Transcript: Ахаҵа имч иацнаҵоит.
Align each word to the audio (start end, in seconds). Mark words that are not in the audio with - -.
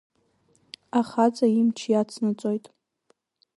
Ахаҵа 0.99 1.45
имч 1.59 1.79
иацнаҵоит. 1.91 2.65